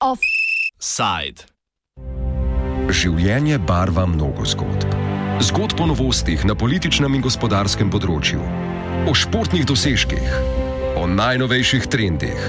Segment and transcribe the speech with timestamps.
[0.00, 1.44] Offside.
[2.88, 4.96] Življenje barva mnogo zgodb.
[5.44, 8.42] Zgodb o novostih na političnem in gospodarskem področju,
[9.06, 10.30] o športnih dosežkih,
[10.98, 12.48] o najnovejših trendih,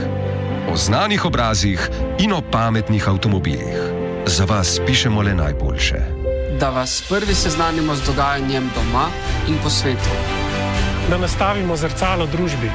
[0.72, 1.86] o znanih obrazih
[2.18, 3.78] in o pametnih avtomobilih.
[4.30, 6.19] Za vas pišemo le najboljše.
[6.60, 9.08] Da vas prvi seznanimo z dogajanjem doma
[9.48, 10.10] in po svetu.
[11.10, 12.72] Da nastavimo zrcalo družbi.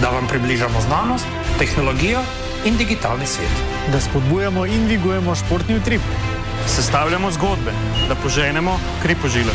[0.00, 1.26] Da vam približamo znanost,
[1.58, 2.20] tehnologijo
[2.64, 3.52] in digitalni svet.
[3.92, 6.00] Da spodbujamo in dvigujemo športni utrip.
[6.66, 7.72] Sestavljamo zgodbe,
[8.08, 9.52] da poženemo kri požile.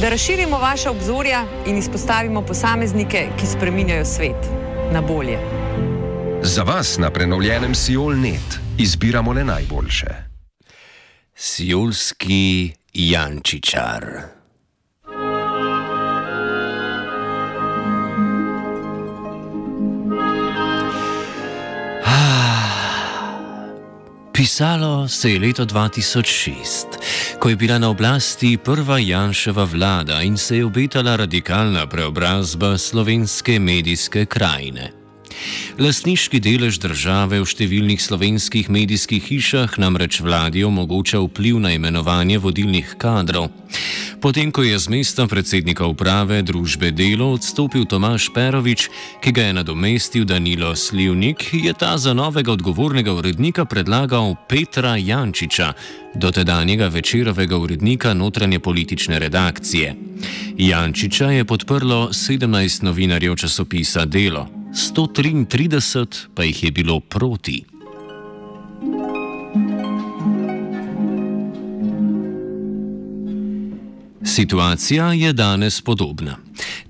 [0.00, 4.50] Da razširimo vaše obzorja in izpostavimo posameznike, ki spreminjajo svet
[4.92, 5.38] na bolje.
[6.42, 10.06] Za vas na prenovljenem Siol.net izbiramo le najboljše.
[11.34, 14.38] Siolski Jančičar.
[24.32, 26.86] Pisalo se je leto 2006,
[27.38, 33.58] ko je bila na oblasti prva Janševa vlada in se je obetala radikalna preobrazba slovenske
[33.58, 34.97] medijske krajine.
[35.78, 42.96] Lastniški delež države v številnih slovenskih medijskih hišah namreč vladi omogoča vpliv na imenovanje vodilnih
[42.98, 43.46] kadrov.
[44.18, 48.88] Potem, ko je z mesta predsednika uprave družbe Delo odstopil Tomaš Perovič,
[49.22, 55.72] ki ga je nadomestil Danilo Slivnik, je ta za novega odgovornega urednika predlagal Petra Jančiča,
[56.18, 59.94] dotedanjega večerovega urednika notranje politične redakcije.
[60.58, 64.57] Jančiča je podprlo 17 novinarjev časopisa Delo.
[64.78, 67.64] 133 pa jih je bilo proti.
[74.24, 76.36] Situacija je danes podobna.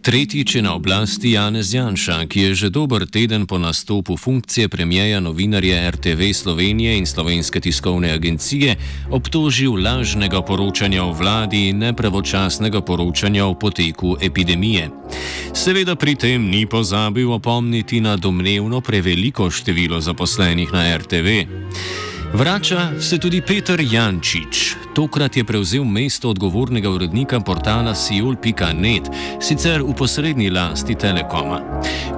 [0.02, 5.20] Tretjič je na oblasti Janez Janša, ki je že dober teden po nastopu funkcije premijeja
[5.20, 8.76] novinarje RTV Slovenije in Slovenske tiskovne agencije
[9.10, 14.90] obtožil lažnega poročanja o vladi in nepravočasnega poročanja o poteku epidemije.
[15.54, 21.28] Seveda pri tem ni pozabil opomniti na domnevno preveliko število zaposlenih na RTV.
[22.32, 24.74] Vrača se tudi Peter Jančič.
[24.94, 29.08] Tokrat je prevzel mesto odgovornega urednika portala Siul.net,
[29.40, 31.60] sicer v posrednji lasti Telekoma.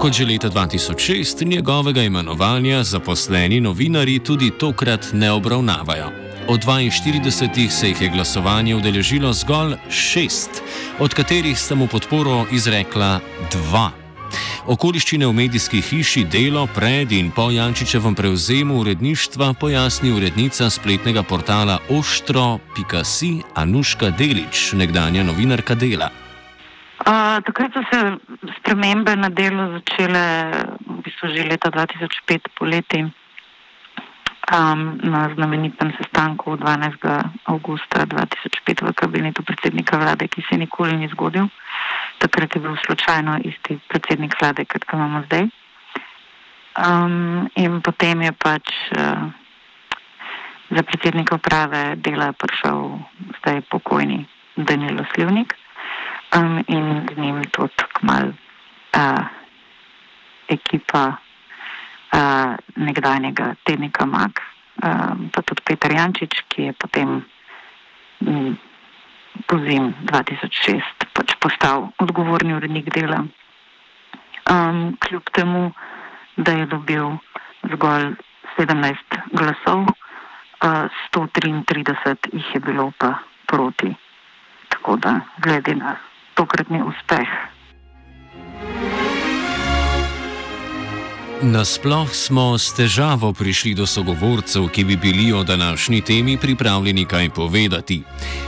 [0.01, 6.11] Kot že leta 2006, njegovega imenovanja zaposleni novinari tudi tokrat ne obravnavajo.
[6.49, 10.51] Od 42 se jih je glasovanje udeležilo zgolj šest,
[10.99, 13.21] od katerih sta mu podporo izrekla
[13.53, 14.10] dva.
[14.67, 21.79] Okoliščine v medijski hiši delo pred in po Jančičevem prevzemu uredništva pojasni urednica spletnega portala
[21.91, 26.11] oštro.si Anuška Delič, nekdanja novinarka dela.
[27.01, 27.99] Uh, takrat so se
[28.59, 30.25] spremembe na delu začele
[30.87, 33.01] v bistvu že leta 2005 poleti
[34.51, 37.01] um, na znamenitem sestanku 12.
[37.45, 41.49] augusta 2005 v kabinetu predsednika vlade, ki se nikoli ni zgodil.
[42.21, 45.49] Takrat je bil slučajno isti predsednik vlade, kot ga imamo zdaj.
[46.77, 49.25] Um, in potem je pač uh,
[50.71, 53.01] za predsednika uprave dela prišel
[53.41, 54.27] zdaj pokojni
[54.57, 55.57] Danilo Slivnik
[56.37, 59.25] um, in z njim tudi kmal uh,
[60.49, 61.17] ekipa
[62.13, 64.41] uh, nekdanjega tednika Mak,
[64.85, 67.25] uh, pa tudi Petr Jančič, ki je potem
[68.21, 68.59] um,
[69.47, 71.00] po zim 2006 pač
[71.41, 73.25] postal odgovorni urednik dela.
[74.51, 75.73] Um, kljub temu,
[76.37, 77.17] da je dobil
[77.73, 78.15] zgolj
[78.59, 78.95] 17
[79.33, 83.15] glasov, uh, 133 jih je bilo pa
[83.47, 83.95] proti.
[84.69, 85.97] Tako da, glede na
[86.35, 87.29] tokratni uspeh.
[91.43, 97.31] Nasploh smo s težavo prišli do sogovorcev, ki bi bili o današnji temi pripravljeni kaj
[97.31, 98.03] povedati.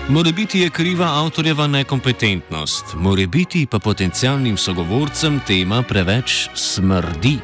[0.08, 7.38] Morebiti je kriva avtorjeva nekompetentnost, morebiti pa potencialnim sogovorcem tema preveč smrdi.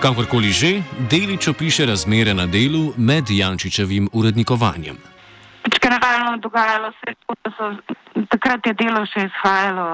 [0.00, 4.96] Kakorkoli že, Delič opiše razmere na delu med Jančičevim urednikovanjem.
[5.82, 5.95] Generalno
[6.36, 7.70] dogajalo se je, da so
[8.30, 9.86] takrat je delo še izhajalo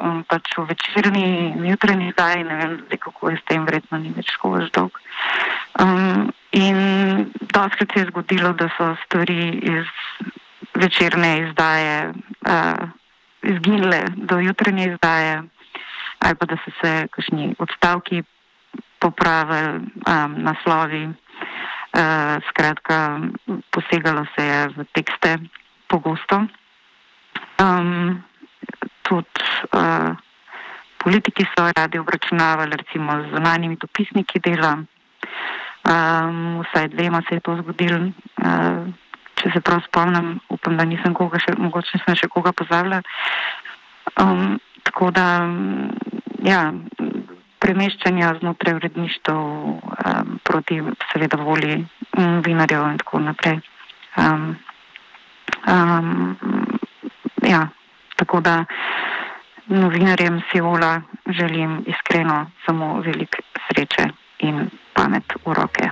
[0.00, 1.26] um, pač v večerni,
[1.70, 5.00] jutranji zdaj, ne vem, zdaj, kako je s tem, vredno ni več tako več dolg.
[5.82, 6.78] Um, in
[7.40, 9.40] doskrat se je zgodilo, da so stvari
[9.74, 9.94] iz
[10.78, 12.84] večerne izdaje uh,
[13.42, 15.40] izginile do jutranje izdaje,
[16.20, 18.22] ali pa da so se kakšni odstavki
[19.00, 21.08] popravili, um, naslovi.
[21.90, 23.18] Uh, skratka,
[23.74, 25.30] posegalo se je v tekste
[25.90, 26.46] pogosto.
[27.60, 28.22] Um,
[29.02, 29.42] tudi
[29.74, 30.14] uh,
[31.02, 34.78] politiki so radi obračunavali, recimo z zunanjimi dopisniki dela.
[35.84, 37.98] Um, vsaj dvema se je to zgodilo.
[38.38, 38.86] Uh,
[39.40, 43.00] če se prav spomnim, upam, da nisem koga še, mogoče nisem še koga pozabila.
[44.20, 45.26] Um, tako da,
[46.44, 46.60] ja,
[47.60, 50.80] premeščanja znotraj uredništva um, proti,
[51.12, 51.80] seveda, volji
[52.44, 53.60] vinarjev in tako naprej.
[54.20, 54.52] Um,
[55.66, 56.36] um,
[57.42, 57.68] ja,
[58.16, 58.64] tako da
[59.66, 63.38] novinarjem Seula želim iskreno samo veliko
[63.68, 64.08] sreče
[64.38, 65.90] in pamet v roke.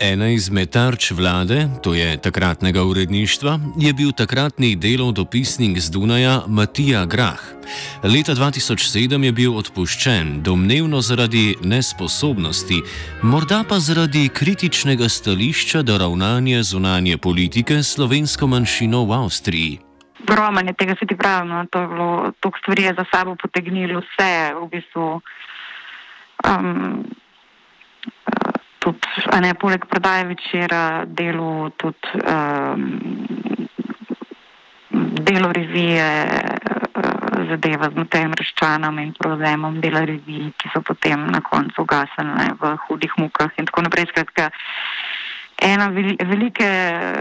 [0.00, 6.40] Ena izmed tarč vlade, to je takratnega uredništva, je bil takratni delov dopisnik z Dunaja
[6.46, 7.40] Matija Grah.
[8.04, 12.78] Leta 2007 je bil odpuščen, domnevno zaradi nesposobnosti,
[13.22, 19.78] morda pa zaradi kritičnega stališča do ravnanja zunanje politike slovensko manjšino v Avstriji.
[20.26, 24.00] Gromanje tega se ti pravi, no, to je bilo, to stvari je za sabo potegnilo
[24.00, 25.20] vse, v bistvu.
[26.46, 27.02] Um,
[28.92, 32.84] tudi, a ne poleg prodaje večera, delo tudi um,
[35.28, 41.40] delo revije, uh, zadeva z Matejem Raščanom in prevzemom dela revij, ki so potem na
[41.44, 44.08] koncu ugasnile v hudih mukah in tako naprej.
[44.12, 44.50] Skratka,
[45.62, 45.88] ena
[46.24, 46.68] velike,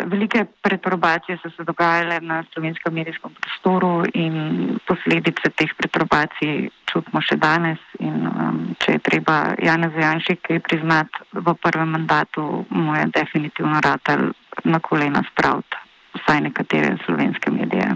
[0.06, 7.36] velike preturbacije so se dogajale na slovenskem medijskem prostoru in posledice teh preturbacij čutimo še
[7.36, 7.81] danes.
[8.00, 13.81] In, um, če je treba Janez Janši kaj priznati v prvem mandatu, mu je definitivno
[13.84, 14.31] ratelj
[14.63, 15.78] na kolena spraviti
[16.18, 17.90] vsaj nekatere slovenske medije.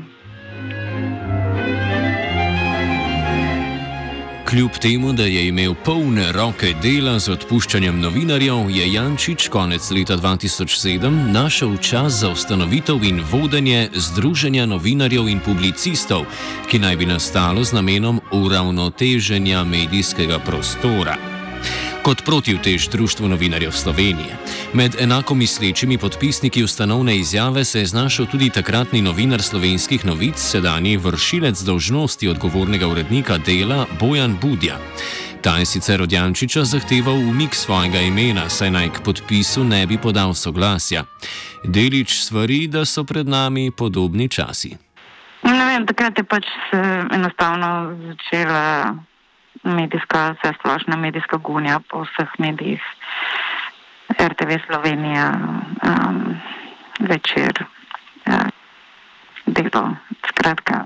[4.51, 10.17] Kljub temu, da je imel polne roke dela z odpuščanjem novinarjev, je Jančič konec leta
[10.19, 16.27] 2007 našel čas za ustanovitev in vodenje Združenja novinarjev in publicistov,
[16.67, 21.40] ki naj bi nastalo z namenom uravnoteženja medijskega prostora
[22.03, 24.37] kot protivtež Društvu novinarjev Slovenije.
[24.73, 30.97] Med enako mislečimi podpisniki ustanovne izjave se je znašel tudi takratni novinar slovenskih novic, sedanji
[30.97, 34.77] vršilec dolžnosti odgovornega urednika dela Bojan Budja.
[35.41, 39.97] Ta je sicer od Jančiča zahteval umik svojega imena, saj naj k podpisu ne bi
[39.97, 41.03] podal soglasja.
[41.63, 44.77] Delič stvari, da so pred nami podobni časi.
[45.43, 46.45] Vem, takrat je pač
[47.13, 48.95] enostavno začela
[49.63, 52.81] medijska, vse splošna medijska gunja po vseh medijih,
[54.19, 55.31] RTV Slovenija,
[55.89, 56.41] um,
[56.99, 57.65] večer,
[58.25, 58.39] ja,
[59.45, 59.95] delo,
[60.29, 60.85] skratka.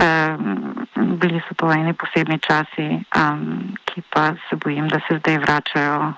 [0.00, 5.38] Um, bili so to eni posebni časi, um, ki pa se bojim, da se zdaj
[5.38, 6.12] vračajo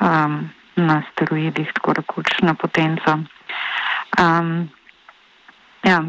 [0.00, 3.18] um, na steroidih, tako rekoč na potenco.
[4.20, 4.70] Um,
[5.82, 6.02] ja,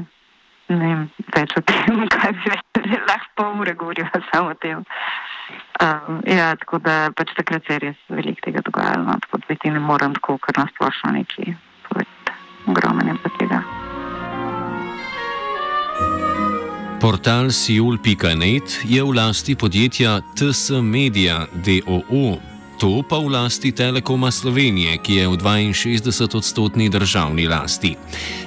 [0.70, 4.84] ne vem več o tem, kaj bi že lahko pol ure govorila samo o tem.
[5.82, 9.72] Um, ja, tako da pač takrat se res veliko tega dogajalo, no, tako da biti
[9.74, 11.56] ne morem tako, ker nas splošno neki
[11.90, 12.38] povedati.
[12.68, 13.64] Ogromen je pa tega.
[17.04, 22.53] Portal Siul.net je v lasti podjetja TS Media DOO,
[22.84, 25.40] to pa v lasti Telekoma Slovenije, ki je v
[25.72, 27.96] 62-odstotni državni lasti.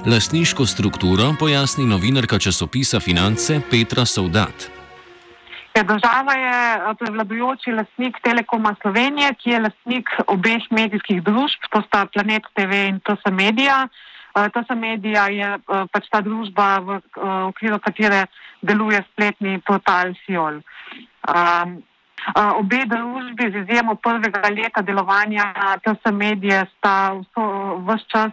[0.05, 4.69] Lastniško strukturo pojasni novinarka časopisa Finance Petra Saudat.
[5.73, 11.81] Ja, država je eh, prevladujoči lastnik Telekoma Slovenije, ki je lastnik obeh medijskih družb, to
[11.89, 13.89] sta Planet TV in TS Media.
[14.37, 17.01] Eh, TS Media je eh, pač ta družba, v
[17.57, 18.29] okviru katere
[18.61, 20.61] deluje spletni portal Siol.
[21.25, 21.81] Um,
[22.35, 25.53] Obe družbi z izjemo prvega leta delovanja
[25.85, 28.33] TS medije sta vse čas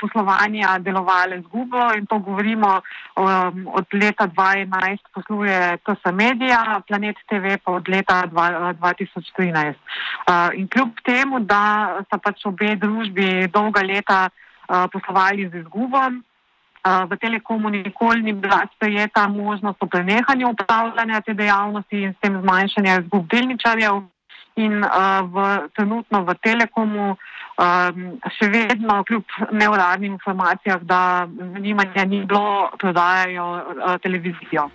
[0.00, 7.16] poslovanja delovali z Google in to govorimo um, od leta 2011 posluje TS medija, Planet
[7.28, 9.74] TV pa od leta 2013.
[10.28, 16.24] Uh, in kljub temu, da sta pač obe družbi dolga leta uh, poslovali z izgubom,
[16.84, 22.40] V Telekomu nikoli ni bila sprejeta možnost o prenehanju upravljanja te dejavnosti in s tem
[22.40, 24.00] zmanjšanja izgub delničarjev.
[24.56, 24.90] In uh,
[25.30, 28.00] v, trenutno v Telekomu um,
[28.36, 34.70] še vedno, kljub neuradnim informacijam, da zanimanja ni bilo, prodajajo uh, televizijo.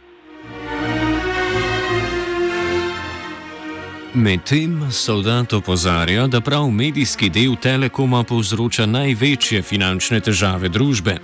[4.15, 11.17] Medtem soldat opozarja, da prav medijski del Telekoma povzroča največje finančne težave družbe.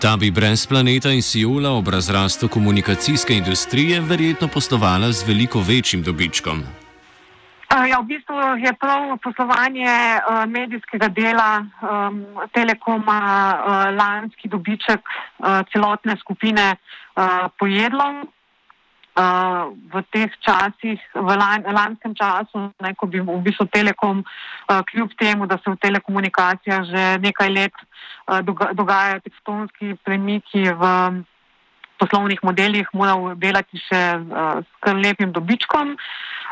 [0.00, 6.02] Ta bi brez planeta in Sijula ob razrastu komunikacijske industrije verjetno poslovala z veliko večjim
[6.02, 6.64] dobičkom.
[7.90, 15.60] Ja, v bistvu je prav poslovanje uh, medijskega dela um, Telekoma uh, lanski dobiček uh,
[15.72, 18.14] celotne skupine uh, pojedlo.
[19.20, 24.80] Uh, v teh časih, v lan, lanskem času, ne, ko bi v bistvu Telekom, uh,
[24.88, 28.40] kljub temu, da se v telekomunikacijah že nekaj let uh,
[28.72, 30.82] dogajajo tekstonski premiki v
[32.00, 36.00] poslovnih modelih, moral delati še uh, s kar lepim dobičkom.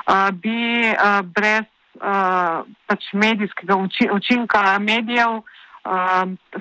[0.05, 0.93] Uh, bi
[1.33, 1.65] brez
[2.87, 3.75] pač medijskega
[4.15, 5.41] učinka medijev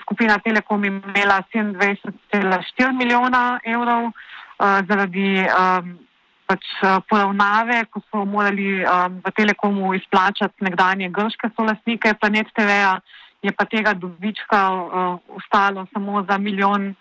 [0.01, 4.09] skupina Telekom imela 27,4 milijona evrov
[4.59, 5.45] zaradi
[6.47, 6.63] pač
[7.09, 8.81] poravnave, ko so morali
[9.23, 12.97] v Telekomu izplačati nekdanje grške solastnike Planet TV-a,
[13.43, 14.59] je pa tega dobička
[15.37, 16.95] ostalo samo za milijon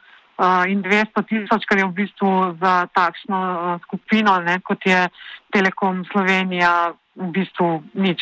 [0.69, 3.39] in 200 tisoč, kar je v bistvu za takšno
[3.87, 5.09] skupino, ne, kot je
[5.53, 8.21] Telekom Slovenija, v bistvu nič.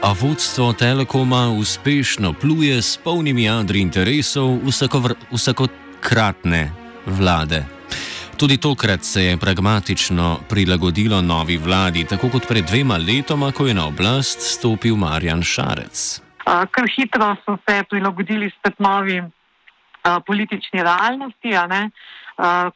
[0.00, 6.72] A vodstvo Telekoma uspešno pluje s polnimi jadri interesov vsakovr, vsakokratne
[7.06, 7.64] vlade.
[8.36, 13.74] Tudi tokrat se je pragmatično prilagodilo novi vladi, tako kot pred dvema letoma, ko je
[13.74, 16.22] na oblast stopil Marjan Šarec.
[16.44, 19.22] Kar hitro so se prilagodili spet novi
[20.26, 21.52] politični realnosti,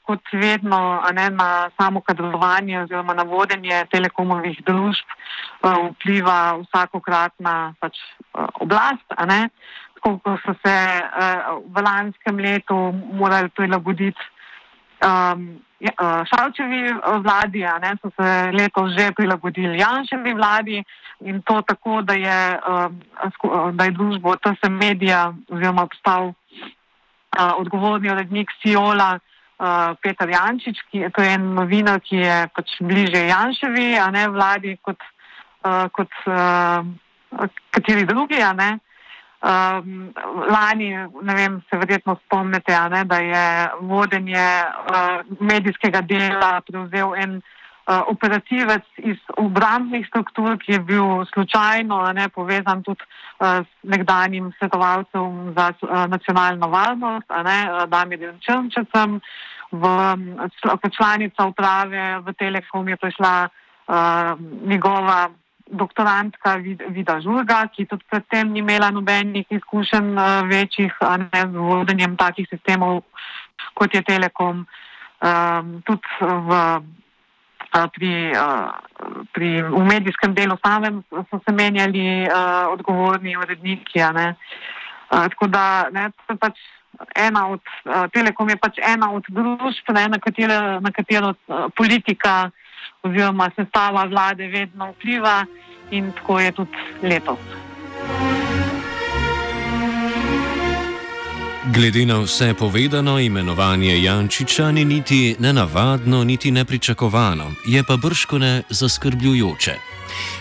[0.03, 5.07] kot vedno ne, na samo kadrovanje oziroma na vodenje telekomovih družb
[5.65, 7.99] vpliva vsakokratna pač,
[8.61, 9.17] oblast.
[10.05, 10.77] Ko so se
[11.65, 12.77] v lanskem letu
[13.17, 14.21] morali prilagoditi
[15.01, 15.47] um,
[16.29, 16.93] Šalčevi
[17.25, 20.85] vladi, ne, so se letos že prilagodili Janševi vladi
[21.21, 22.61] in to tako, da je,
[23.73, 26.33] da je družbo TSM Media oziroma postal
[27.59, 29.19] odgovorni urednik Siola
[30.03, 34.75] Petar Jančič, ki to je en novinar, ki je pač bliže Janševi, a ne vladi
[34.83, 34.99] kot,
[35.95, 36.11] kot
[37.71, 38.43] kateri drugi.
[39.45, 40.11] Um,
[40.49, 40.89] lani,
[41.23, 43.47] ne vem, se verjetno spomnite, ne, da je
[43.85, 52.13] vodenje uh, medijskega dela prevzel en uh, operativec iz obrambnih struktur, ki je bil slučajno
[52.13, 57.29] ne, povezan tudi uh, s nekdanjim svetovalcem za uh, nacionalno varnost,
[57.89, 59.21] Damirjem Črnčecem.
[60.81, 65.29] Kot članica uprave v Telekom je prišla uh, njegova
[65.67, 66.57] doktorantka
[66.89, 72.49] Vida Žurga, ki tudi predtem ni imela nobenih izkušenj uh, večjih ne, z vodenjem takih
[72.49, 73.03] sistemov,
[73.75, 74.67] kot je Telekom.
[75.25, 76.53] Um, tudi v,
[77.95, 78.13] pri,
[79.35, 82.29] pri, v medijskem delu samem so se menjali
[82.71, 84.03] odgovorni uredniki.
[85.09, 86.59] Tako da ne, pač
[87.19, 87.61] ena od,
[88.15, 91.35] Telekom je pač ena od družb, ne, na, katere, na katero
[91.77, 92.51] politika
[93.05, 95.43] oziroma sestava vlade vedno vpliva
[95.91, 97.74] in tako je tudi letos.
[101.67, 108.63] Glede na vse povedano, imenovanje Jančiča ni niti nenavadno, niti nepričakovano, je pa brško ne
[108.71, 109.75] zaskrbljujoče.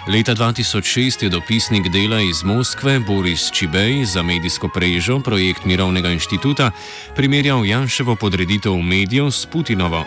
[0.08, 6.72] Leta 2006 je dopisnik dela iz Moskve Boris Čibej za medijsko prežo projekt Mirovnega inštituta
[7.16, 10.06] primerjal Janševo podreditev medijev s Putinovo.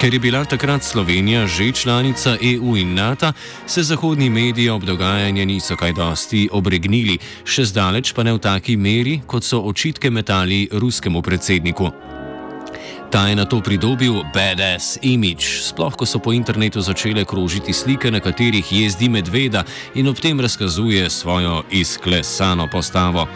[0.00, 3.32] Ker je bila takrat Slovenija že članica EU in NATO,
[3.66, 8.76] se zahodni mediji ob dogajanju niso kaj dosti obregnili, še zdaleč pa ne v taki
[8.80, 12.19] meri, kot so očitke metali ruskemu predsedniku.
[13.10, 18.06] Ta je na to pridobil badass image, sploh ko so po internetu začele krožiti slike,
[18.10, 19.64] na katerih jezdi medveda
[19.94, 23.26] in ob tem razkazuje svojo izklesano postavo.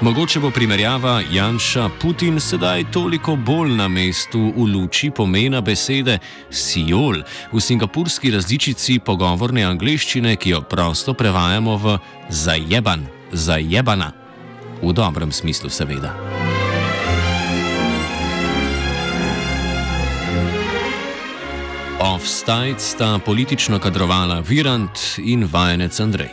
[0.00, 6.18] Mogoče bo primerjava Janša Putin sedaj toliko bolj na mestu v luči pomena besede
[6.50, 11.98] Siol v singapurski različici pogovorne angleščine, ki jo prosto prevajamo v
[12.30, 14.12] zajeban, zajebana.
[14.78, 16.43] V dobrem smislu, seveda.
[22.04, 26.28] Offside sta politično kadrovala Virant in vajenec Andrej.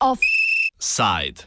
[0.00, 1.44] Offside.